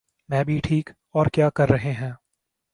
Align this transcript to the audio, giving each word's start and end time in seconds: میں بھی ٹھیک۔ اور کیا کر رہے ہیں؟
میں 0.29 0.43
بھی 0.43 0.59
ٹھیک۔ 0.63 0.89
اور 1.13 1.25
کیا 1.25 1.49
کر 1.49 1.69
رہے 1.69 1.91
ہیں؟ 1.91 2.11